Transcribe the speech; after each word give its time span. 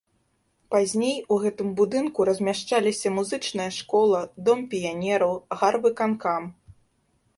Пазней 0.75 1.17
у 1.35 1.37
гэтым 1.43 1.67
будынку 1.81 2.25
размяшчаліся 2.31 3.07
музычная 3.17 3.69
школа, 3.79 4.19
дом 4.49 4.59
піянераў, 4.73 5.33
гарвыканкам. 5.61 6.53